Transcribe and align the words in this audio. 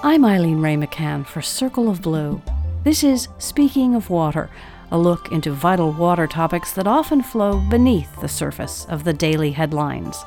I'm 0.00 0.24
Eileen 0.24 0.60
Ray 0.60 0.76
McCann 0.76 1.26
for 1.26 1.42
Circle 1.42 1.90
of 1.90 2.02
Blue. 2.02 2.40
This 2.84 3.02
is 3.02 3.26
Speaking 3.38 3.96
of 3.96 4.10
Water, 4.10 4.48
a 4.92 4.96
look 4.96 5.32
into 5.32 5.50
vital 5.50 5.90
water 5.90 6.28
topics 6.28 6.72
that 6.74 6.86
often 6.86 7.20
flow 7.20 7.60
beneath 7.68 8.20
the 8.20 8.28
surface 8.28 8.86
of 8.88 9.02
the 9.02 9.12
daily 9.12 9.50
headlines. 9.50 10.22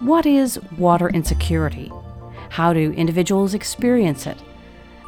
What 0.00 0.26
is 0.26 0.60
water 0.76 1.08
insecurity? 1.08 1.92
How 2.50 2.72
do 2.72 2.90
individuals 2.90 3.54
experience 3.54 4.26
it? 4.26 4.42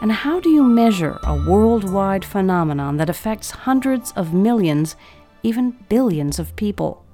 And 0.01 0.13
how 0.13 0.39
do 0.39 0.51
you 0.51 0.63
measure 0.63 1.19
a 1.25 1.35
worldwide 1.35 2.25
phenomenon 2.25 2.97
that 2.99 3.11
affects 3.11 3.51
hundreds 3.51 4.13
of 4.13 4.33
millions, 4.33 4.95
even 5.43 5.73
billions 5.89 6.39
of 6.39 6.55
people? 6.55 7.05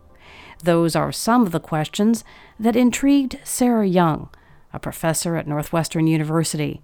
Those 0.62 0.94
are 0.94 1.10
some 1.10 1.46
of 1.46 1.52
the 1.52 1.58
questions 1.58 2.22
that 2.60 2.76
intrigued 2.76 3.38
Sera 3.44 3.86
Young, 3.86 4.28
a 4.74 4.78
professor 4.78 5.36
at 5.36 5.46
Northwestern 5.46 6.06
University. 6.06 6.82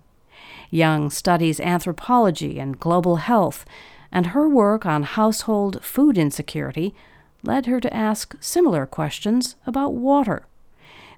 Young 0.70 1.10
studies 1.10 1.60
anthropology 1.60 2.58
and 2.60 2.78
global 2.78 3.16
health, 3.16 3.66
and 4.12 4.26
her 4.26 4.48
work 4.48 4.86
on 4.86 5.02
household 5.02 5.84
food 5.84 6.16
insecurity 6.16 6.94
led 7.42 7.66
her 7.66 7.80
to 7.80 7.94
ask 7.94 8.36
similar 8.40 8.86
questions 8.86 9.56
about 9.66 9.94
water. 9.94 10.46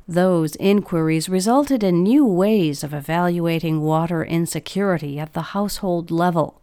Those 0.08 0.56
inquiries 0.56 1.28
resulted 1.28 1.84
in 1.84 2.02
new 2.02 2.24
ways 2.24 2.82
of 2.82 2.94
evaluating 2.94 3.82
water 3.82 4.24
insecurity 4.24 5.18
at 5.18 5.32
the 5.32 5.52
household 5.52 6.10
level. 6.10 6.60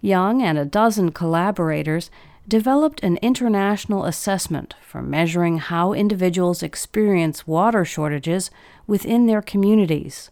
Young 0.00 0.42
and 0.42 0.58
a 0.58 0.64
dozen 0.64 1.12
collaborators 1.12 2.10
developed 2.48 3.02
an 3.02 3.18
international 3.18 4.06
assessment 4.06 4.74
for 4.80 5.02
measuring 5.02 5.58
how 5.58 5.92
individuals 5.92 6.62
experience 6.62 7.46
water 7.46 7.84
shortages 7.84 8.50
within 8.86 9.26
their 9.26 9.42
communities. 9.42 10.30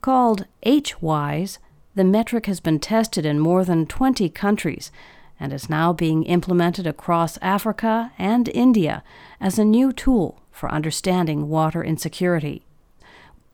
Called 0.00 0.46
HWISE, 0.64 1.58
the 1.94 2.04
metric 2.04 2.46
has 2.46 2.58
been 2.58 2.80
tested 2.80 3.26
in 3.26 3.38
more 3.38 3.64
than 3.64 3.86
20 3.86 4.30
countries 4.30 4.90
and 5.38 5.52
is 5.52 5.68
now 5.68 5.92
being 5.92 6.24
implemented 6.24 6.86
across 6.86 7.38
Africa 7.42 8.12
and 8.18 8.48
India 8.48 9.04
as 9.38 9.58
a 9.58 9.64
new 9.64 9.92
tool 9.92 10.40
for 10.50 10.70
understanding 10.70 11.48
water 11.48 11.84
insecurity. 11.84 12.62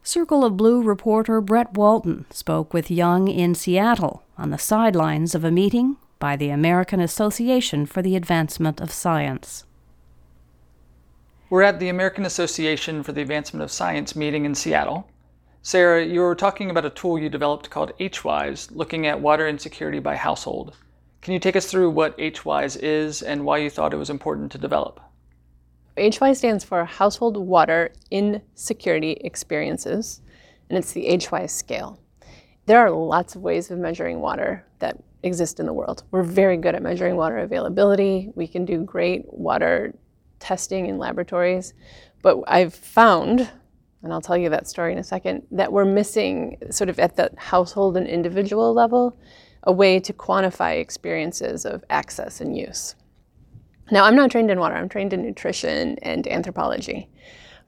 Circle 0.04 0.44
of 0.44 0.56
Blue 0.56 0.82
reporter 0.82 1.40
Brett 1.40 1.74
Walton 1.74 2.26
spoke 2.30 2.72
with 2.72 2.90
Young 2.90 3.26
in 3.26 3.54
Seattle 3.54 4.22
on 4.38 4.50
the 4.50 4.58
sidelines 4.58 5.34
of 5.34 5.44
a 5.44 5.50
meeting 5.50 5.96
by 6.18 6.36
the 6.36 6.50
American 6.50 7.00
Association 7.00 7.86
for 7.86 8.02
the 8.02 8.16
Advancement 8.16 8.80
of 8.80 8.90
Science. 8.90 9.64
We're 11.50 11.62
at 11.62 11.80
the 11.80 11.88
American 11.88 12.26
Association 12.26 13.02
for 13.02 13.12
the 13.12 13.22
Advancement 13.22 13.62
of 13.62 13.70
Science 13.70 14.14
meeting 14.14 14.44
in 14.44 14.54
Seattle. 14.54 15.08
Sera, 15.62 16.04
you 16.04 16.20
were 16.20 16.34
talking 16.34 16.70
about 16.70 16.84
a 16.84 16.90
tool 16.90 17.18
you 17.18 17.28
developed 17.28 17.70
called 17.70 17.92
HWISE, 17.98 18.70
looking 18.72 19.06
at 19.06 19.20
water 19.20 19.48
insecurity 19.48 19.98
by 19.98 20.16
household. 20.16 20.76
Can 21.20 21.32
you 21.34 21.40
take 21.40 21.56
us 21.56 21.70
through 21.70 21.90
what 21.90 22.16
HWISE 22.18 22.76
is 22.76 23.22
and 23.22 23.44
why 23.44 23.58
you 23.58 23.70
thought 23.70 23.94
it 23.94 23.98
was 23.98 24.10
important 24.10 24.52
to 24.52 24.58
develop? 24.58 25.00
HWISE 25.96 26.38
stands 26.38 26.64
for 26.64 26.84
Household 26.84 27.36
Water 27.36 27.92
Insecurity 28.10 29.12
Experiences, 29.12 30.20
and 30.68 30.78
it's 30.78 30.92
the 30.92 31.06
HWISE 31.06 31.50
scale. 31.50 31.98
There 32.66 32.78
are 32.78 32.90
lots 32.90 33.34
of 33.34 33.42
ways 33.42 33.70
of 33.70 33.78
measuring 33.78 34.20
water 34.20 34.64
that 34.78 35.02
exist 35.22 35.60
in 35.60 35.66
the 35.66 35.72
world. 35.72 36.04
We're 36.10 36.22
very 36.22 36.56
good 36.56 36.74
at 36.74 36.82
measuring 36.82 37.16
water 37.16 37.38
availability. 37.38 38.30
We 38.34 38.46
can 38.46 38.64
do 38.64 38.84
great 38.84 39.22
water 39.26 39.94
testing 40.38 40.86
in 40.86 40.98
laboratories. 40.98 41.74
But 42.22 42.38
I've 42.46 42.74
found, 42.74 43.50
and 44.02 44.12
I'll 44.12 44.20
tell 44.20 44.36
you 44.36 44.48
that 44.50 44.68
story 44.68 44.92
in 44.92 44.98
a 44.98 45.04
second, 45.04 45.46
that 45.50 45.72
we're 45.72 45.84
missing, 45.84 46.58
sort 46.70 46.90
of 46.90 46.98
at 46.98 47.16
the 47.16 47.30
household 47.36 47.96
and 47.96 48.06
individual 48.06 48.72
level, 48.72 49.18
a 49.64 49.72
way 49.72 49.98
to 50.00 50.12
quantify 50.12 50.80
experiences 50.80 51.64
of 51.64 51.84
access 51.90 52.40
and 52.40 52.56
use. 52.56 52.94
Now, 53.90 54.04
I'm 54.04 54.16
not 54.16 54.30
trained 54.30 54.50
in 54.50 54.60
water, 54.60 54.74
I'm 54.74 54.88
trained 54.88 55.12
in 55.12 55.22
nutrition 55.22 55.98
and 56.02 56.26
anthropology. 56.28 57.08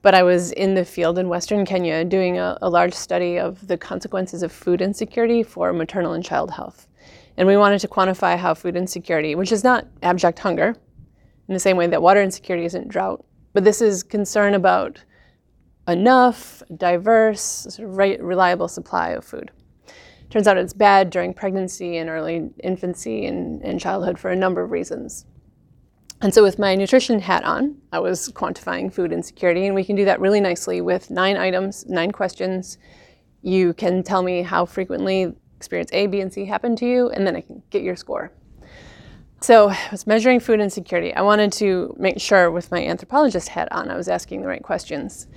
But 0.03 0.15
I 0.15 0.23
was 0.23 0.51
in 0.53 0.73
the 0.73 0.85
field 0.85 1.19
in 1.19 1.29
Western 1.29 1.65
Kenya 1.65 2.03
doing 2.03 2.39
a, 2.39 2.57
a, 2.61 2.69
large 2.69 2.93
study 2.93 3.37
of 3.37 3.67
the 3.67 3.77
consequences 3.77 4.41
of 4.41 4.51
food 4.51 4.81
insecurity 4.81 5.43
for 5.43 5.71
maternal 5.73 6.13
and 6.13 6.23
child 6.23 6.51
health. 6.51 6.87
And 7.41 7.47
we 7.47 7.57
wanted 7.57 7.79
to 7.79 7.87
quantify 7.87 8.37
how 8.37 8.53
food 8.53 8.75
insecurity, 8.75 9.33
which 9.33 9.51
is 9.51 9.63
not 9.63 9.87
abject 10.03 10.37
hunger, 10.37 10.75
in 11.47 11.55
the 11.55 11.59
same 11.59 11.75
way 11.75 11.87
that 11.87 11.99
water 11.99 12.21
insecurity 12.21 12.67
isn't 12.67 12.87
drought, 12.87 13.25
but 13.53 13.63
this 13.63 13.81
is 13.81 14.03
concern 14.03 14.53
about 14.53 15.03
enough, 15.87 16.61
diverse, 16.77 17.41
sort 17.41 17.89
of 17.89 17.97
re- 17.97 18.17
reliable 18.17 18.67
supply 18.67 19.09
of 19.09 19.25
food. 19.25 19.49
Turns 20.29 20.47
out 20.47 20.55
it's 20.55 20.71
bad 20.71 21.09
during 21.09 21.33
pregnancy 21.33 21.97
and 21.97 22.11
early 22.11 22.51
infancy 22.63 23.25
and, 23.25 23.63
and 23.63 23.79
childhood 23.79 24.19
for 24.19 24.29
a 24.29 24.35
number 24.35 24.61
of 24.61 24.69
reasons. 24.69 25.25
And 26.21 26.31
so, 26.31 26.43
with 26.43 26.59
my 26.59 26.75
nutrition 26.75 27.19
hat 27.19 27.43
on, 27.43 27.75
I 27.91 27.97
was 27.97 28.31
quantifying 28.33 28.93
food 28.93 29.11
insecurity, 29.11 29.65
and 29.65 29.73
we 29.73 29.83
can 29.83 29.95
do 29.95 30.05
that 30.05 30.19
really 30.19 30.41
nicely 30.41 30.79
with 30.79 31.09
nine 31.09 31.37
items, 31.37 31.87
nine 31.87 32.11
questions. 32.11 32.77
You 33.41 33.73
can 33.73 34.03
tell 34.03 34.21
me 34.21 34.43
how 34.43 34.67
frequently 34.67 35.33
experience 35.61 35.91
A, 35.93 36.07
B, 36.07 36.21
and 36.21 36.33
C 36.33 36.45
happen 36.45 36.75
to 36.77 36.85
you, 36.85 37.09
and 37.09 37.25
then 37.25 37.35
I 37.35 37.41
can 37.41 37.61
get 37.69 37.83
your 37.83 37.95
score. 37.95 38.31
So, 39.41 39.69
I 39.69 39.87
was 39.91 40.07
measuring 40.07 40.39
food 40.39 40.59
insecurity. 40.59 41.13
I 41.13 41.21
wanted 41.21 41.51
to 41.53 41.95
make 41.99 42.19
sure, 42.19 42.49
with 42.49 42.71
my 42.71 42.83
anthropologist 42.83 43.47
hat 43.49 43.67
on, 43.71 43.89
I 43.89 43.95
was 43.95 44.07
asking 44.07 44.41
the 44.41 44.47
right 44.47 44.63
questions. 44.63 45.27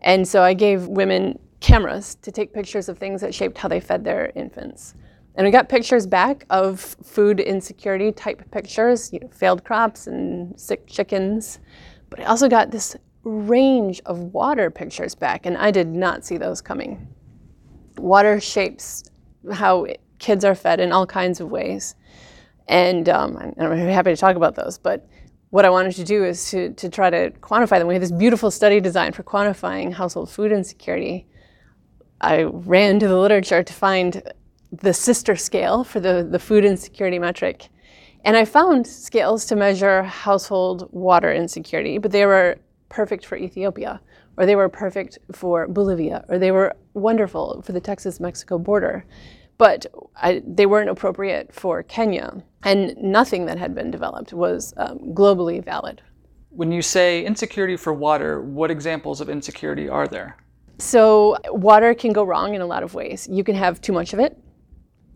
And 0.00 0.26
so, 0.26 0.42
I 0.42 0.54
gave 0.54 0.86
women 0.86 1.38
cameras 1.60 2.14
to 2.22 2.32
take 2.32 2.52
pictures 2.54 2.88
of 2.88 2.98
things 2.98 3.20
that 3.20 3.34
shaped 3.34 3.58
how 3.58 3.68
they 3.68 3.80
fed 3.80 4.04
their 4.04 4.32
infants. 4.34 4.94
And 5.34 5.44
we 5.44 5.50
got 5.50 5.68
pictures 5.68 6.06
back 6.06 6.46
of 6.48 6.80
food 7.02 7.40
insecurity 7.40 8.12
type 8.12 8.50
pictures, 8.50 9.12
you 9.12 9.20
know, 9.20 9.28
failed 9.28 9.64
crops 9.64 10.06
and 10.06 10.58
sick 10.58 10.86
chickens. 10.86 11.58
But 12.08 12.20
I 12.20 12.24
also 12.24 12.48
got 12.48 12.70
this 12.70 12.96
range 13.24 14.00
of 14.06 14.18
water 14.34 14.70
pictures 14.70 15.14
back, 15.14 15.46
and 15.46 15.56
I 15.56 15.70
did 15.70 15.88
not 15.88 16.24
see 16.24 16.36
those 16.36 16.60
coming. 16.60 17.08
Water 17.96 18.40
shapes 18.40 19.04
how 19.52 19.86
kids 20.18 20.44
are 20.44 20.54
fed 20.54 20.80
in 20.80 20.92
all 20.92 21.06
kinds 21.06 21.40
of 21.40 21.50
ways. 21.50 21.94
And 22.68 23.08
um, 23.08 23.36
I'm 23.58 23.76
happy 23.76 24.10
to 24.10 24.16
talk 24.16 24.36
about 24.36 24.54
those. 24.54 24.78
But 24.78 25.06
what 25.50 25.64
I 25.64 25.70
wanted 25.70 25.94
to 25.96 26.04
do 26.04 26.24
is 26.24 26.50
to, 26.50 26.72
to 26.74 26.88
try 26.88 27.10
to 27.10 27.30
quantify 27.30 27.78
them. 27.78 27.86
We 27.86 27.94
have 27.94 28.00
this 28.00 28.10
beautiful 28.10 28.50
study 28.50 28.80
designed 28.80 29.14
for 29.14 29.22
quantifying 29.22 29.92
household 29.92 30.30
food 30.30 30.50
insecurity. 30.50 31.26
I 32.20 32.42
ran 32.44 32.98
to 33.00 33.08
the 33.08 33.18
literature 33.18 33.62
to 33.62 33.72
find 33.72 34.22
the 34.72 34.94
sister 34.94 35.36
scale 35.36 35.84
for 35.84 36.00
the, 36.00 36.26
the 36.28 36.38
food 36.38 36.64
insecurity 36.64 37.18
metric. 37.18 37.68
And 38.24 38.36
I 38.36 38.46
found 38.46 38.86
scales 38.86 39.44
to 39.46 39.56
measure 39.56 40.02
household 40.02 40.88
water 40.90 41.32
insecurity, 41.32 41.98
but 41.98 42.10
they 42.10 42.24
were 42.24 42.56
perfect 42.88 43.26
for 43.26 43.36
Ethiopia, 43.36 44.00
or 44.36 44.46
they 44.46 44.56
were 44.56 44.68
perfect 44.68 45.18
for 45.32 45.68
Bolivia, 45.68 46.24
or 46.28 46.38
they 46.38 46.50
were 46.50 46.74
wonderful 46.94 47.62
for 47.62 47.72
the 47.72 47.80
Texas 47.80 48.20
Mexico 48.20 48.58
border. 48.58 49.04
But 49.56 49.86
I, 50.16 50.42
they 50.46 50.66
weren't 50.66 50.90
appropriate 50.90 51.54
for 51.54 51.82
Kenya, 51.82 52.42
and 52.64 52.96
nothing 52.96 53.46
that 53.46 53.58
had 53.58 53.74
been 53.74 53.90
developed 53.90 54.32
was 54.32 54.74
um, 54.76 54.98
globally 55.14 55.64
valid. 55.64 56.02
When 56.50 56.72
you 56.72 56.82
say 56.82 57.24
insecurity 57.24 57.76
for 57.76 57.92
water, 57.92 58.40
what 58.42 58.70
examples 58.70 59.20
of 59.20 59.28
insecurity 59.28 59.88
are 59.88 60.08
there? 60.08 60.36
So, 60.78 61.36
water 61.50 61.94
can 61.94 62.12
go 62.12 62.24
wrong 62.24 62.54
in 62.54 62.60
a 62.60 62.66
lot 62.66 62.82
of 62.82 62.94
ways. 62.94 63.28
You 63.30 63.44
can 63.44 63.54
have 63.54 63.80
too 63.80 63.92
much 63.92 64.12
of 64.12 64.18
it, 64.18 64.36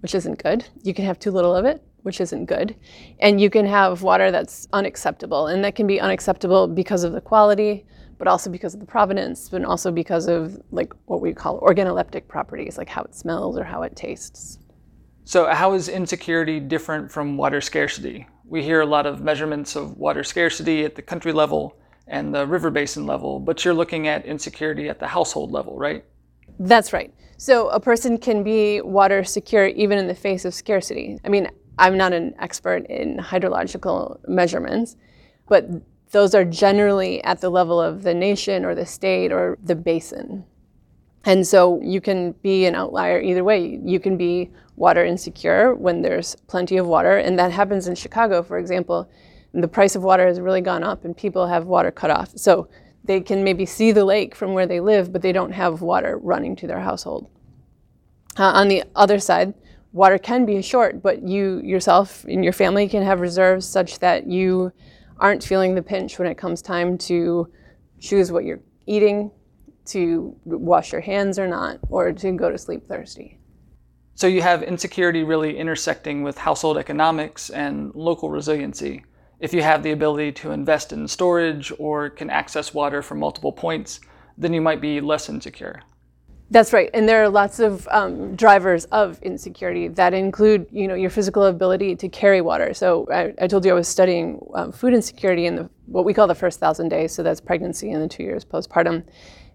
which 0.00 0.15
isn't 0.15 0.41
good. 0.43 0.65
You 0.83 0.95
can 0.95 1.05
have 1.05 1.19
too 1.19 1.33
little 1.33 1.55
of 1.55 1.65
it, 1.65 1.83
which 2.03 2.21
isn't 2.21 2.45
good. 2.45 2.77
And 3.19 3.41
you 3.41 3.50
can 3.50 3.67
have 3.67 4.03
water 4.03 4.31
that's 4.31 4.69
unacceptable. 4.73 5.49
And 5.49 5.65
that 5.65 5.75
can 5.75 5.87
be 5.87 6.00
unacceptable 6.00 6.69
because 6.69 7.03
of 7.03 7.12
the 7.12 7.21
quality, 7.21 7.87
but 8.19 8.29
also 8.29 8.51
because 8.51 8.75
of 8.75 8.81
the 8.81 8.87
provenance, 8.87 9.49
but 9.49 9.65
also 9.65 9.91
because 9.91 10.29
of 10.29 10.61
like 10.70 10.93
what 11.06 11.20
we 11.20 11.32
call 11.32 11.61
organoleptic 11.61 12.29
properties, 12.29 12.76
like 12.76 12.88
how 12.88 13.03
it 13.03 13.15
smells 13.15 13.56
or 13.56 13.65
how 13.65 13.82
it 13.82 13.97
tastes. 13.97 14.59
So, 15.25 15.47
how 15.47 15.75
is 15.75 15.88
insecurity 15.88 16.59
different 16.59 17.11
from 17.12 17.37
water 17.37 17.61
scarcity? 17.61 18.26
We 18.44 18.62
hear 18.62 18.81
a 18.81 18.87
lot 18.87 19.06
of 19.06 19.20
measurements 19.20 19.76
of 19.76 19.97
water 19.97 20.25
scarcity 20.25 20.85
at 20.85 20.94
the 20.94 21.03
country 21.03 21.32
level 21.32 21.79
and 22.06 22.35
the 22.35 22.47
river 22.47 22.70
basin 22.70 23.06
level, 23.06 23.38
but 23.38 23.65
you're 23.65 23.75
looking 23.75 24.09
at 24.09 24.25
insecurity 24.25 24.88
at 24.88 24.99
the 24.99 25.06
household 25.06 25.53
level, 25.53 25.76
right? 25.76 26.05
That's 26.59 26.93
right. 26.93 27.12
So 27.37 27.69
a 27.69 27.79
person 27.79 28.19
can 28.19 28.43
be 28.43 28.81
water 28.81 29.23
secure 29.23 29.67
even 29.67 29.99
in 29.99 30.09
the 30.09 30.14
face 30.14 30.44
of 30.44 30.55
scarcity. 30.55 31.19
I 31.25 31.29
mean, 31.29 31.50
I'm 31.79 31.97
not 31.97 32.12
an 32.12 32.35
expert 32.41 32.87
in 32.87 33.19
hydrological 33.19 34.19
measurements, 34.26 34.97
but 35.49 35.69
those 36.10 36.34
are 36.34 36.44
generally 36.44 37.22
at 37.25 37.40
the 37.40 37.50
level 37.50 37.81
of 37.81 38.02
the 38.02 38.14
nation 38.14 38.64
or 38.64 38.75
the 38.75 38.87
state 38.87 39.32
or 39.32 39.58
the 39.62 39.75
basin. 39.75 40.44
And 41.25 41.46
so 41.46 41.81
you 41.82 42.00
can 42.00 42.32
be 42.43 42.64
an 42.66 42.75
outlier 42.75 43.20
either 43.20 43.44
way. 43.44 43.78
You 43.84 44.00
can 44.00 44.16
be 44.16 44.50
water 44.76 45.05
insecure 45.05 45.75
when 45.75 46.00
there's 46.00 46.37
plenty 46.46 46.76
of 46.76 46.87
water, 46.87 47.19
and 47.19 47.38
that 47.38 47.52
happens 47.52 47.88
in 47.88 47.94
Chicago, 47.94 48.43
for 48.43 48.58
example. 48.58 49.10
The 49.52 49.69
price 49.69 49.96
of 49.96 50.02
water 50.02 50.26
has 50.26 50.40
really 50.40 50.60
gone 50.60 50.84
up, 50.84 51.05
and 51.05 51.16
people 51.16 51.46
have 51.46 51.66
water 51.66 51.90
cut 51.90 52.11
off. 52.11 52.31
So 52.37 52.69
they 53.04 53.20
can 53.20 53.43
maybe 53.43 53.66
see 53.66 53.93
the 53.93 54.04
lake 54.04 54.34
from 54.34 54.54
where 54.54 54.66
they 54.66 54.81
live, 54.81 55.12
but 55.12 55.22
they 55.22 55.32
don't 55.32 55.52
have 55.52 55.82
water 55.82 56.19
running 56.19 56.54
to 56.56 56.66
their 56.66 56.81
household. 56.81 57.28
Uh, 58.38 58.44
on 58.44 58.69
the 58.69 58.84
other 58.94 59.19
side, 59.19 59.52
water 59.93 60.19
can 60.19 60.46
be 60.46 60.62
short, 60.62 61.02
but 61.02 61.22
you 61.22 61.61
yourself 61.64 62.25
and 62.25 62.44
your 62.44 62.52
family 62.52 62.88
can 62.88 63.02
have 63.02 63.20
reserves 63.20 63.66
such 63.66 63.99
that 63.99 64.26
you 64.26 64.72
aren't 65.19 65.43
feeling 65.43 65.75
the 65.75 65.82
pinch 65.82 66.19
when 66.19 66.29
it 66.29 66.37
comes 66.37 66.62
time 66.62 66.97
to 66.99 67.50
choose 68.00 68.31
what 68.31 68.44
you're 68.44 68.61
eating, 68.87 69.31
to 69.87 70.37
wash 70.44 70.93
your 70.93 71.00
hands 71.00 71.38
or 71.38 71.49
not, 71.49 71.79
or 71.88 72.12
to 72.12 72.32
go 72.32 72.50
to 72.50 72.59
sleep 72.59 72.87
thirsty. 72.87 73.38
So 74.15 74.26
you 74.26 74.43
have 74.43 74.62
insecurity 74.62 75.23
really 75.23 75.56
intersecting 75.56 76.23
with 76.23 76.38
household 76.38 76.76
economics 76.76 77.50
and 77.50 77.94
local 77.94 78.31
resiliency. 78.31 79.05
If 79.41 79.55
you 79.55 79.62
have 79.62 79.82
the 79.82 79.93
ability 79.93 80.32
to 80.32 80.50
invest 80.50 80.93
in 80.93 81.06
storage 81.06 81.73
or 81.79 82.11
can 82.11 82.29
access 82.29 82.75
water 82.75 83.03
from 83.03 83.21
multiple 83.21 83.53
points, 83.53 84.00
then 84.37 84.53
you 84.53 84.61
might 84.61 84.81
be 84.81 85.00
less 85.00 85.29
insecure. 85.29 85.82
That's 86.50 86.73
right, 86.73 86.89
and 86.95 87.06
there 87.06 87.23
are 87.23 87.29
lots 87.29 87.61
of 87.61 87.87
um, 87.91 88.35
drivers 88.35 88.87
of 88.87 89.21
insecurity 89.23 89.89
that 89.89 90.15
include, 90.15 90.67
you 90.73 90.89
know, 90.89 90.95
your 90.95 91.11
physical 91.11 91.45
ability 91.45 91.95
to 91.97 92.09
carry 92.09 92.41
water. 92.41 92.73
So 92.73 93.06
I, 93.12 93.35
I 93.39 93.47
told 93.47 93.67
you 93.67 93.71
I 93.71 93.75
was 93.75 93.87
studying 93.87 94.41
um, 94.55 94.73
food 94.73 94.95
insecurity 94.95 95.45
in 95.45 95.56
the 95.56 95.71
what 95.85 96.06
we 96.06 96.15
call 96.15 96.27
the 96.27 96.35
first 96.35 96.59
thousand 96.59 96.89
days. 96.89 97.12
So 97.12 97.23
that's 97.23 97.41
pregnancy 97.41 97.93
and 97.93 98.03
the 98.03 98.09
two 98.09 98.23
years 98.23 98.47
postpartum, 98.47 99.05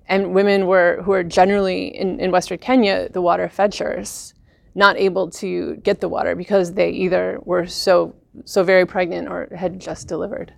and 0.07 0.35
women 0.35 0.67
were 0.67 1.01
who 1.03 1.13
are 1.13 1.23
generally 1.23 1.87
in, 1.97 2.19
in 2.19 2.29
Western 2.29 2.59
Kenya 2.59 3.09
the 3.09 3.23
water 3.23 3.49
fetchers, 3.49 4.35
not 4.75 4.95
able 4.95 5.31
to 5.31 5.77
get 5.77 5.99
the 5.99 6.09
water 6.09 6.35
because 6.35 6.73
they 6.73 6.91
either 6.91 7.39
were 7.43 7.65
so 7.65 8.13
so 8.45 8.63
very 8.63 8.85
pregnant 8.85 9.27
or 9.27 9.49
had 9.55 9.79
just 9.79 10.07
delivered. 10.07 10.53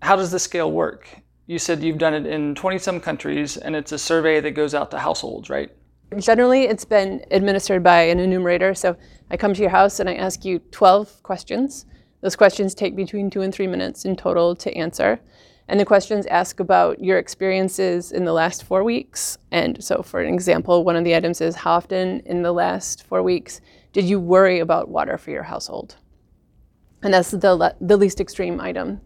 How 0.00 0.16
does 0.16 0.30
the 0.30 0.38
scale 0.38 0.72
work? 0.72 1.08
You 1.48 1.58
said 1.58 1.82
you've 1.82 1.96
done 1.96 2.12
it 2.12 2.26
in 2.26 2.54
20 2.54 2.76
some 2.76 3.00
countries 3.00 3.56
and 3.56 3.74
it's 3.74 3.92
a 3.92 3.98
survey 3.98 4.38
that 4.38 4.50
goes 4.50 4.74
out 4.74 4.90
to 4.90 4.98
households, 4.98 5.48
right? 5.48 5.70
Generally, 6.18 6.64
it's 6.64 6.84
been 6.84 7.24
administered 7.30 7.82
by 7.82 8.02
an 8.02 8.20
enumerator. 8.20 8.74
So 8.74 8.98
I 9.30 9.38
come 9.38 9.54
to 9.54 9.62
your 9.62 9.70
house 9.70 9.98
and 9.98 10.10
I 10.10 10.14
ask 10.16 10.44
you 10.44 10.58
12 10.58 11.22
questions. 11.22 11.86
Those 12.20 12.36
questions 12.36 12.74
take 12.74 12.94
between 12.94 13.30
two 13.30 13.40
and 13.40 13.54
three 13.54 13.66
minutes 13.66 14.04
in 14.04 14.14
total 14.14 14.54
to 14.56 14.76
answer. 14.76 15.20
And 15.68 15.80
the 15.80 15.86
questions 15.86 16.26
ask 16.26 16.60
about 16.60 17.02
your 17.02 17.16
experiences 17.16 18.12
in 18.12 18.26
the 18.26 18.32
last 18.34 18.64
four 18.64 18.84
weeks. 18.84 19.38
And 19.50 19.82
so, 19.82 20.02
for 20.02 20.20
an 20.20 20.32
example, 20.32 20.84
one 20.84 20.96
of 20.96 21.04
the 21.04 21.16
items 21.16 21.40
is 21.40 21.56
how 21.56 21.72
often 21.72 22.20
in 22.26 22.42
the 22.42 22.52
last 22.52 23.06
four 23.06 23.22
weeks 23.22 23.62
did 23.94 24.04
you 24.04 24.20
worry 24.20 24.58
about 24.58 24.90
water 24.90 25.16
for 25.16 25.30
your 25.30 25.44
household? 25.44 25.96
And 27.02 27.14
that's 27.14 27.30
the, 27.30 27.54
le- 27.54 27.74
the 27.80 27.96
least 27.96 28.20
extreme 28.20 28.60
item. 28.60 29.00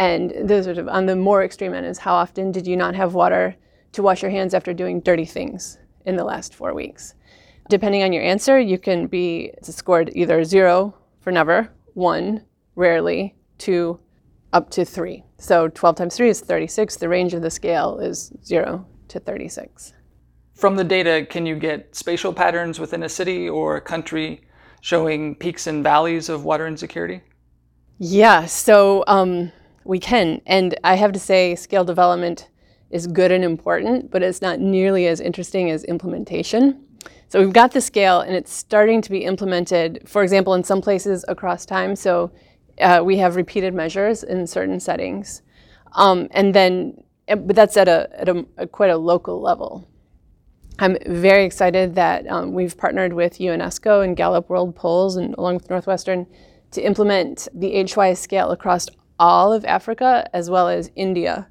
And 0.00 0.48
the 0.48 0.64
sort 0.64 0.78
of 0.78 0.88
on 0.88 1.04
the 1.04 1.14
more 1.14 1.44
extreme 1.44 1.74
end 1.74 1.84
is 1.84 1.98
how 1.98 2.14
often 2.14 2.52
did 2.52 2.66
you 2.66 2.74
not 2.74 2.94
have 2.94 3.12
water 3.12 3.54
to 3.92 4.02
wash 4.02 4.22
your 4.22 4.30
hands 4.30 4.54
after 4.54 4.72
doing 4.72 5.00
dirty 5.00 5.26
things 5.26 5.76
in 6.06 6.16
the 6.16 6.24
last 6.24 6.54
four 6.54 6.72
weeks? 6.72 7.14
Depending 7.68 8.02
on 8.02 8.10
your 8.10 8.22
answer, 8.22 8.58
you 8.58 8.78
can 8.78 9.08
be 9.08 9.52
scored 9.60 10.10
either 10.14 10.42
zero 10.42 10.94
for 11.20 11.30
never, 11.30 11.70
one, 11.92 12.46
rarely, 12.76 13.36
two, 13.58 14.00
up 14.54 14.70
to 14.70 14.86
three. 14.86 15.22
So 15.36 15.68
12 15.68 15.96
times 15.96 16.16
three 16.16 16.30
is 16.30 16.40
36. 16.40 16.96
The 16.96 17.08
range 17.10 17.34
of 17.34 17.42
the 17.42 17.50
scale 17.50 17.98
is 17.98 18.32
zero 18.42 18.86
to 19.08 19.20
36. 19.20 19.92
From 20.54 20.76
the 20.76 20.84
data, 20.84 21.26
can 21.28 21.44
you 21.44 21.56
get 21.56 21.94
spatial 21.94 22.32
patterns 22.32 22.80
within 22.80 23.02
a 23.02 23.08
city 23.10 23.50
or 23.50 23.76
a 23.76 23.82
country 23.82 24.46
showing 24.80 25.34
peaks 25.34 25.66
and 25.66 25.84
valleys 25.84 26.30
of 26.30 26.44
water 26.44 26.66
insecurity? 26.66 27.20
Yeah, 27.98 28.46
so 28.46 29.04
um, 29.06 29.52
we 29.84 29.98
can. 29.98 30.40
And 30.46 30.78
I 30.84 30.94
have 30.94 31.12
to 31.12 31.18
say, 31.18 31.54
scale 31.54 31.84
development 31.84 32.48
is 32.90 33.06
good 33.06 33.30
and 33.30 33.44
important, 33.44 34.10
but 34.10 34.22
it's 34.22 34.42
not 34.42 34.60
nearly 34.60 35.06
as 35.06 35.20
interesting 35.20 35.70
as 35.70 35.84
implementation. 35.84 36.84
So 37.28 37.40
we've 37.40 37.52
got 37.52 37.70
the 37.72 37.80
scale, 37.80 38.20
and 38.20 38.34
it's 38.34 38.52
starting 38.52 39.00
to 39.02 39.10
be 39.10 39.24
implemented, 39.24 40.02
for 40.06 40.22
example, 40.22 40.54
in 40.54 40.64
some 40.64 40.82
places 40.82 41.24
across 41.28 41.64
time. 41.64 41.94
So 41.94 42.32
uh, 42.80 43.02
we 43.04 43.18
have 43.18 43.36
repeated 43.36 43.72
measures 43.72 44.24
in 44.24 44.46
certain 44.46 44.80
settings. 44.80 45.42
Um, 45.92 46.28
and 46.32 46.54
then, 46.54 47.02
but 47.28 47.54
that's 47.54 47.76
at, 47.76 47.88
a, 47.88 48.08
at 48.14 48.28
a, 48.28 48.44
a, 48.56 48.66
quite 48.66 48.90
a 48.90 48.96
local 48.96 49.40
level. 49.40 49.88
I'm 50.80 50.96
very 51.06 51.44
excited 51.44 51.94
that 51.94 52.26
um, 52.26 52.52
we've 52.52 52.76
partnered 52.76 53.12
with 53.12 53.38
UNESCO 53.38 54.02
and 54.02 54.16
Gallup 54.16 54.48
World 54.48 54.74
Polls 54.74 55.16
and 55.16 55.34
along 55.34 55.54
with 55.54 55.70
Northwestern 55.70 56.26
to 56.72 56.80
implement 56.80 57.48
the 57.54 57.84
HWISE 57.84 58.18
scale 58.18 58.50
across 58.50 58.88
all 59.20 59.52
of 59.52 59.64
Africa 59.66 60.28
as 60.32 60.50
well 60.50 60.68
as 60.68 60.90
India. 60.96 61.46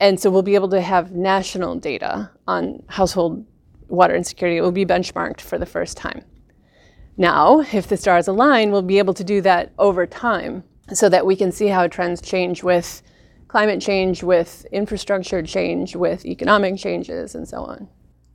And 0.00 0.20
so 0.20 0.28
we'll 0.28 0.42
be 0.42 0.56
able 0.56 0.68
to 0.70 0.80
have 0.82 1.12
national 1.12 1.76
data 1.76 2.30
on 2.46 2.82
household 2.88 3.46
water 3.88 4.14
insecurity. 4.14 4.58
It 4.58 4.62
will 4.62 4.72
be 4.72 4.84
benchmarked 4.84 5.40
for 5.40 5.56
the 5.56 5.64
first 5.64 5.96
time. 5.96 6.24
Now, 7.16 7.60
if 7.72 7.86
the 7.86 7.96
stars 7.96 8.28
align, 8.28 8.72
we'll 8.72 8.82
be 8.82 8.98
able 8.98 9.14
to 9.14 9.24
do 9.24 9.40
that 9.40 9.72
over 9.78 10.04
time 10.04 10.64
so 10.92 11.08
that 11.08 11.24
we 11.24 11.34
can 11.34 11.50
see 11.50 11.68
how 11.68 11.86
trends 11.86 12.20
change 12.20 12.62
with 12.62 13.02
climate 13.48 13.80
change, 13.80 14.22
with 14.22 14.66
infrastructure 14.72 15.42
change, 15.42 15.96
with 15.96 16.26
economic 16.26 16.76
changes, 16.76 17.34
and 17.34 17.48
so 17.48 17.58
on. 17.58 17.88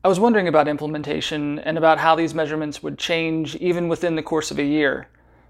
I 0.04 0.08
was 0.08 0.20
wondering 0.20 0.48
about 0.48 0.68
implementation 0.68 1.60
and 1.60 1.78
about 1.78 2.00
how 2.00 2.16
these 2.16 2.34
measurements 2.34 2.82
would 2.82 2.98
change 2.98 3.56
even 3.58 3.88
within 3.88 4.16
the 4.16 4.24
course 4.24 4.50
of 4.50 4.58
a 4.58 4.64
year. 4.64 5.08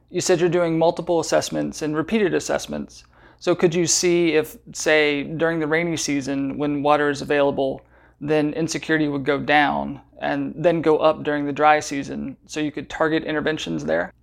You 0.09 0.19
said 0.19 0.41
you're 0.41 0.49
doing 0.49 0.77
multiple 0.77 1.21
assessments 1.21 1.81
and 1.81 1.95
repeated 1.95 2.33
assessments. 2.33 3.05
So 3.41 3.55
could 3.55 3.73
you 3.73 3.87
see 3.87 4.35
if, 4.35 4.55
say, 4.71 5.23
during 5.23 5.59
the 5.59 5.65
rainy 5.65 5.97
season 5.97 6.59
when 6.59 6.83
water 6.83 7.09
is 7.09 7.23
available, 7.23 7.81
then 8.21 8.53
insecurity 8.53 9.07
would 9.07 9.25
go 9.25 9.39
down 9.39 9.99
and 10.21 10.53
then 10.55 10.79
go 10.83 10.99
up 10.99 11.23
during 11.23 11.47
the 11.47 11.51
dry 11.51 11.79
season 11.79 12.37
so 12.45 12.59
you 12.59 12.71
could 12.71 12.87
target 12.87 13.23
interventions 13.23 13.83
there? 13.83 14.13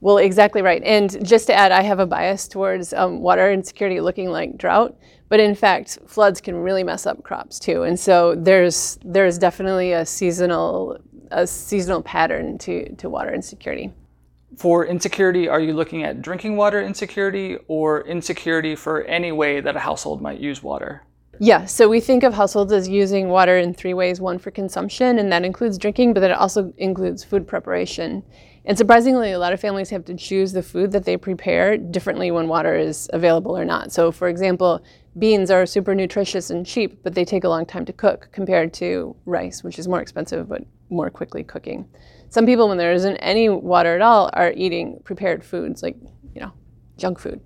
Well, 0.00 0.16
exactly 0.16 0.62
right. 0.62 0.82
And 0.84 1.22
just 1.22 1.48
to 1.48 1.54
add, 1.54 1.70
I 1.70 1.82
have 1.82 1.98
a 1.98 2.06
bias 2.06 2.48
towards 2.48 2.94
um, 2.94 3.20
water 3.20 3.52
insecurity 3.52 4.00
looking 4.00 4.30
like 4.30 4.56
drought, 4.56 4.96
but 5.28 5.38
in 5.38 5.54
fact, 5.54 5.98
floods 6.06 6.40
can 6.40 6.56
really 6.56 6.82
mess 6.82 7.04
up 7.04 7.22
crops 7.22 7.58
too. 7.58 7.82
And 7.82 8.00
so 8.00 8.34
there's 8.34 8.98
there's 9.04 9.36
definitely 9.36 9.92
a 9.92 10.06
seasonal 10.06 10.96
a 11.30 11.46
seasonal 11.46 12.00
pattern 12.00 12.56
to, 12.58 12.90
to 12.96 13.10
water 13.10 13.34
insecurity. 13.34 13.92
For 14.56 14.86
insecurity, 14.86 15.48
are 15.48 15.60
you 15.60 15.72
looking 15.72 16.04
at 16.04 16.20
drinking 16.22 16.56
water 16.56 16.82
insecurity 16.82 17.58
or 17.68 18.06
insecurity 18.06 18.76
for 18.76 19.02
any 19.04 19.32
way 19.32 19.60
that 19.60 19.76
a 19.76 19.80
household 19.80 20.20
might 20.20 20.40
use 20.40 20.62
water? 20.62 21.02
Yeah, 21.38 21.64
so 21.64 21.88
we 21.88 22.00
think 22.00 22.22
of 22.22 22.34
households 22.34 22.72
as 22.72 22.88
using 22.88 23.28
water 23.28 23.56
in 23.56 23.72
three 23.74 23.94
ways 23.94 24.20
one 24.20 24.38
for 24.38 24.50
consumption, 24.50 25.18
and 25.18 25.32
that 25.32 25.44
includes 25.44 25.78
drinking, 25.78 26.14
but 26.14 26.22
it 26.22 26.32
also 26.32 26.72
includes 26.76 27.24
food 27.24 27.48
preparation. 27.48 28.22
And 28.64 28.78
surprisingly, 28.78 29.32
a 29.32 29.38
lot 29.38 29.52
of 29.52 29.60
families 29.60 29.90
have 29.90 30.04
to 30.04 30.14
choose 30.14 30.52
the 30.52 30.62
food 30.62 30.92
that 30.92 31.04
they 31.04 31.16
prepare 31.16 31.76
differently 31.76 32.30
when 32.30 32.46
water 32.46 32.76
is 32.76 33.10
available 33.12 33.58
or 33.58 33.64
not. 33.64 33.92
So, 33.92 34.12
for 34.12 34.28
example, 34.28 34.84
beans 35.18 35.50
are 35.50 35.66
super 35.66 35.94
nutritious 35.94 36.50
and 36.50 36.64
cheap, 36.64 37.02
but 37.02 37.14
they 37.14 37.24
take 37.24 37.44
a 37.44 37.48
long 37.48 37.66
time 37.66 37.84
to 37.84 37.92
cook 37.92 38.28
compared 38.32 38.72
to 38.74 39.14
rice, 39.26 39.62
which 39.62 39.78
is 39.78 39.88
more 39.88 40.00
expensive 40.00 40.48
but 40.48 40.62
more 40.90 41.10
quickly 41.10 41.42
cooking. 41.42 41.88
Some 42.28 42.46
people, 42.46 42.68
when 42.68 42.78
there 42.78 42.92
isn't 42.92 43.16
any 43.16 43.48
water 43.48 43.94
at 43.94 44.02
all, 44.02 44.30
are 44.32 44.52
eating 44.56 45.00
prepared 45.04 45.44
foods 45.44 45.82
like, 45.82 45.96
you 46.34 46.40
know, 46.40 46.52
junk 46.96 47.18
food. 47.18 47.40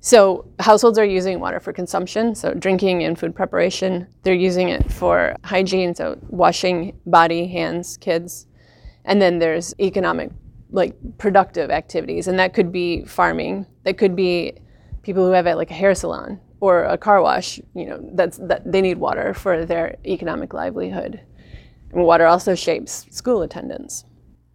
So 0.00 0.48
households 0.60 0.98
are 0.98 1.04
using 1.04 1.40
water 1.40 1.58
for 1.58 1.72
consumption, 1.72 2.34
so 2.34 2.54
drinking 2.54 3.02
and 3.02 3.18
food 3.18 3.34
preparation. 3.34 4.06
They're 4.22 4.34
using 4.34 4.68
it 4.68 4.90
for 4.92 5.34
hygiene, 5.42 5.94
so 5.94 6.18
washing 6.28 6.98
body, 7.06 7.46
hands, 7.46 7.96
kids. 7.96 8.46
And 9.04 9.20
then 9.20 9.38
there's 9.38 9.74
economic, 9.80 10.30
like 10.70 10.96
productive 11.18 11.70
activities, 11.70 12.28
and 12.28 12.38
that 12.38 12.54
could 12.54 12.72
be 12.72 13.04
farming. 13.04 13.66
That 13.84 13.98
could 13.98 14.16
be 14.16 14.54
people 15.02 15.26
who 15.26 15.32
have 15.32 15.46
like 15.46 15.70
a 15.70 15.74
hair 15.74 15.94
salon 15.94 16.40
or 16.60 16.84
a 16.84 16.98
car 16.98 17.22
wash. 17.22 17.60
You 17.74 17.86
know, 17.86 18.10
that's 18.14 18.38
that 18.38 18.70
they 18.70 18.80
need 18.80 18.98
water 18.98 19.34
for 19.34 19.64
their 19.64 19.96
economic 20.04 20.54
livelihood. 20.54 21.20
And 21.92 22.04
water 22.04 22.26
also 22.26 22.54
shapes 22.54 23.06
school 23.10 23.42
attendance. 23.42 24.04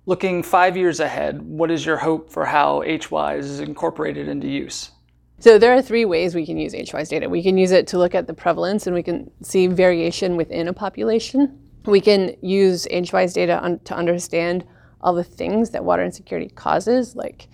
Looking 0.06 0.44
five 0.44 0.76
years 0.76 1.00
ahead, 1.00 1.42
what 1.42 1.70
is 1.70 1.86
your 1.86 1.98
hope 1.98 2.32
for 2.32 2.46
how 2.46 2.82
HWISE 2.82 3.46
is 3.46 3.60
incorporated 3.60 4.28
into 4.28 4.48
use? 4.48 4.92
So 5.40 5.58
there 5.58 5.74
are 5.74 5.82
three 5.82 6.06
ways 6.06 6.36
we 6.36 6.46
can 6.46 6.58
use 6.58 6.74
HWISE 6.74 7.10
data. 7.10 7.30
We 7.30 7.42
can 7.44 7.58
use 7.58 7.72
it 7.72 7.88
to 7.88 7.98
look 7.98 8.14
at 8.14 8.28
the 8.28 8.34
prevalence 8.34 8.88
and 8.88 8.96
we 8.96 9.04
can 9.04 9.30
see 9.42 9.68
variation 9.68 10.38
within 10.38 10.68
a 10.68 10.74
population. 10.74 11.60
We 11.86 12.02
can 12.02 12.36
use 12.42 12.88
HWISE 12.92 13.34
data 13.34 13.64
un- 13.64 13.80
to 13.86 13.96
understand 13.96 14.66
all 15.02 15.14
the 15.14 15.24
things 15.24 15.72
that 15.72 15.84
water 15.84 16.04
insecurity 16.04 16.50
causes, 16.50 17.16
like 17.16 17.48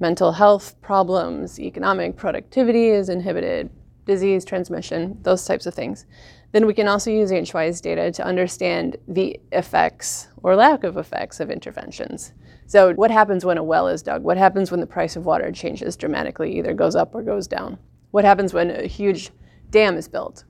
mental 0.00 0.32
health 0.32 0.80
problems, 0.82 1.60
economic 1.60 2.16
productivity 2.16 2.88
is 2.88 3.08
inhibited, 3.08 3.70
disease 4.06 4.44
transmission, 4.44 5.18
those 5.22 5.44
types 5.44 5.66
of 5.66 5.74
things. 5.74 6.06
Then 6.52 6.66
we 6.66 6.74
can 6.74 6.88
also 6.88 7.10
use 7.10 7.30
HWISE 7.32 7.80
data 7.80 8.12
to 8.12 8.24
understand 8.24 8.96
the 9.08 9.40
effects 9.52 10.28
or 10.42 10.54
lack 10.54 10.84
of 10.84 10.96
effects 10.96 11.40
of 11.40 11.50
interventions. 11.50 12.32
So, 12.66 12.94
what 12.94 13.10
happens 13.10 13.44
when 13.44 13.58
a 13.58 13.62
well 13.62 13.88
is 13.88 14.02
dug? 14.02 14.22
What 14.22 14.36
happens 14.36 14.70
when 14.70 14.80
the 14.80 14.86
price 14.86 15.16
of 15.16 15.26
water 15.26 15.50
changes 15.52 15.96
dramatically, 15.96 16.56
either 16.56 16.72
goes 16.72 16.94
up 16.94 17.14
or 17.14 17.22
goes 17.22 17.46
down? 17.46 17.78
What 18.12 18.24
happens 18.24 18.54
when 18.54 18.70
a 18.70 18.86
huge 18.86 19.30
dam 19.70 19.96
is 19.96 20.08
built? 20.08 20.44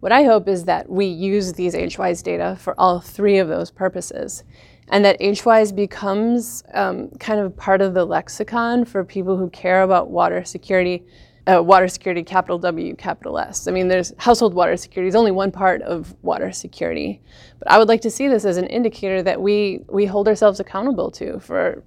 What 0.00 0.12
I 0.12 0.24
hope 0.24 0.48
is 0.48 0.64
that 0.64 0.90
we 0.90 1.06
use 1.06 1.52
these 1.52 1.74
HWISE 1.74 2.22
data 2.22 2.56
for 2.60 2.78
all 2.78 3.00
three 3.00 3.38
of 3.38 3.48
those 3.48 3.70
purposes. 3.70 4.44
And 4.88 5.04
that 5.04 5.20
HWISE 5.20 5.72
becomes 5.72 6.62
um, 6.72 7.10
kind 7.18 7.40
of 7.40 7.56
part 7.56 7.80
of 7.80 7.94
the 7.94 8.04
lexicon 8.04 8.84
for 8.84 9.04
people 9.04 9.36
who 9.36 9.50
care 9.50 9.82
about 9.82 10.10
water 10.10 10.44
security, 10.44 11.04
uh, 11.48 11.60
water 11.62 11.88
security, 11.88 12.22
capital 12.22 12.58
W, 12.58 12.94
capital 12.94 13.38
S. 13.38 13.66
I 13.66 13.72
mean, 13.72 13.88
there's 13.88 14.12
household 14.18 14.54
water 14.54 14.76
security 14.76 15.08
is 15.08 15.16
only 15.16 15.32
one 15.32 15.50
part 15.50 15.82
of 15.82 16.14
water 16.22 16.52
security, 16.52 17.20
but 17.58 17.70
I 17.70 17.78
would 17.78 17.88
like 17.88 18.00
to 18.02 18.10
see 18.10 18.28
this 18.28 18.44
as 18.44 18.56
an 18.58 18.66
indicator 18.66 19.22
that 19.22 19.40
we 19.40 19.80
we 19.88 20.06
hold 20.06 20.28
ourselves 20.28 20.60
accountable 20.60 21.10
to 21.12 21.40
for 21.40 21.82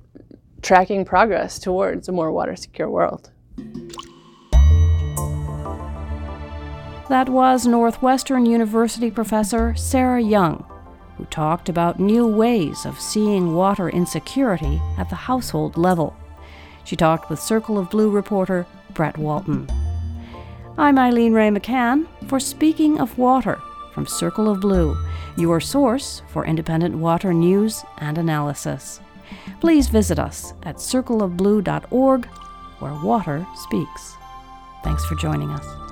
tracking 0.62 1.06
progress 1.06 1.58
towards 1.58 2.10
a 2.10 2.12
more 2.12 2.32
water 2.34 2.56
secure 2.56 2.90
world. 2.90 3.32
That 7.08 7.30
was 7.30 7.66
Northwestern 7.66 8.46
University 8.46 9.10
professor 9.10 9.74
Sera 9.76 10.22
Young 10.22 10.66
who 11.20 11.26
talked 11.26 11.68
about 11.68 12.00
new 12.00 12.26
ways 12.26 12.86
of 12.86 12.98
seeing 12.98 13.54
water 13.54 13.90
insecurity 13.90 14.82
at 14.98 15.10
the 15.10 15.18
household 15.18 15.78
level. 15.78 16.16
She 16.86 16.96
talked 16.96 17.30
with 17.30 17.42
Circle 17.42 17.78
of 17.78 17.90
Blue 17.90 18.10
reporter 18.10 18.66
Brett 18.94 19.18
Walton. 19.18 19.70
I'm 20.78 20.98
Eileen 20.98 21.34
Ray 21.34 21.50
McCann 21.50 22.08
for 22.30 22.40
Speaking 22.40 23.02
of 23.02 23.18
Water 23.18 23.60
from 23.94 24.08
Circle 24.08 24.50
of 24.50 24.62
Blue, 24.62 24.96
your 25.36 25.60
source 25.60 26.22
for 26.30 26.46
independent 26.46 26.96
water 26.96 27.34
news 27.34 27.84
and 27.98 28.18
analysis. 28.18 29.02
Please 29.60 29.90
visit 29.90 30.20
us 30.20 30.54
at 30.64 30.78
circleofblue.org, 30.78 32.26
where 32.80 33.04
water 33.04 33.46
speaks. 33.56 34.16
Thanks 34.86 35.06
for 35.06 35.16
joining 35.16 35.50
us. 35.50 35.89